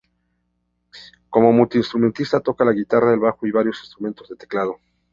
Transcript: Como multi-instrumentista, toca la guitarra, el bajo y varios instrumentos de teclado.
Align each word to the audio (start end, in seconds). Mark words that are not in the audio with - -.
Como 1.29 1.53
multi-instrumentista, 1.53 2.39
toca 2.39 2.65
la 2.65 2.71
guitarra, 2.73 3.13
el 3.13 3.19
bajo 3.19 3.45
y 3.45 3.51
varios 3.51 3.81
instrumentos 3.81 4.27
de 4.29 4.35
teclado. 4.35 4.77